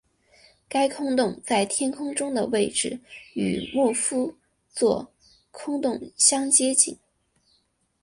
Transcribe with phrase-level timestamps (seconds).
[0.67, 2.99] 该空洞在天空中的位置
[3.35, 4.35] 与牧夫
[4.73, 5.13] 座
[5.51, 6.97] 空洞相接近。